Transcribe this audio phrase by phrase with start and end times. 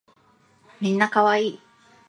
[0.81, 1.59] みんな可愛い